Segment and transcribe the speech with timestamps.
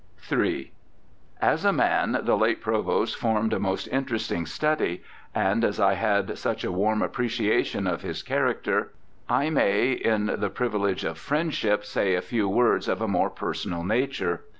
[0.31, 0.71] HI
[1.39, 5.03] As a man the late Provost formed a most interesting study,
[5.35, 8.93] and as I had such a warm appreciation of his character
[9.29, 13.83] I may, in the privilege of friendship, say a few words of a more personal
[13.83, 14.41] nature.